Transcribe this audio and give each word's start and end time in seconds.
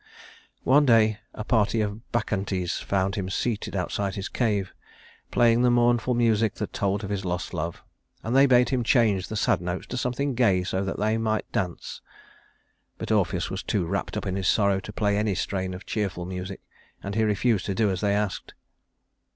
One 0.63 0.87
day 0.87 1.19
a 1.35 1.43
party 1.43 1.79
of 1.79 2.11
Bacchantes 2.11 2.79
found 2.79 3.13
him 3.13 3.29
seated 3.29 3.75
outside 3.75 4.15
the 4.15 4.27
cave, 4.33 4.73
playing 5.29 5.61
the 5.61 5.69
mournful 5.69 6.15
music 6.15 6.55
that 6.55 6.73
told 6.73 7.03
of 7.03 7.11
his 7.11 7.23
lost 7.23 7.53
love, 7.53 7.83
and 8.23 8.35
they 8.35 8.47
bade 8.47 8.69
him 8.69 8.83
change 8.83 9.27
the 9.27 9.35
sad 9.35 9.61
notes 9.61 9.85
to 9.85 9.97
something 9.97 10.33
gay 10.33 10.63
so 10.63 10.83
that 10.83 10.97
they 10.97 11.19
might 11.19 11.51
dance. 11.51 12.01
But 12.97 13.11
Orpheus 13.11 13.51
was 13.51 13.61
too 13.61 13.85
wrapped 13.85 14.17
up 14.17 14.25
in 14.25 14.37
his 14.37 14.47
sorrow 14.47 14.79
to 14.79 14.91
play 14.91 15.17
any 15.17 15.35
strain 15.35 15.71
of 15.71 15.85
cheerful 15.85 16.25
music, 16.25 16.61
and 17.03 17.13
he 17.13 17.23
refused 17.23 17.67
to 17.67 17.75
do 17.75 17.91
as 17.91 18.01
they 18.01 18.15
asked. 18.15 18.55